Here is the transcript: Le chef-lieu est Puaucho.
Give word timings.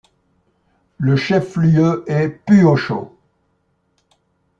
Le 0.97 1.15
chef-lieu 1.15 2.03
est 2.07 2.27
Puaucho. 2.47 3.15